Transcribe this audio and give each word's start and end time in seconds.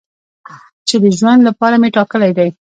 چې 0.87 0.95
د 1.03 1.05
ژوند 1.17 1.41
لپاره 1.47 1.75
مې 1.81 1.89
ټاکلی 1.95 2.31
دی. 2.37 2.49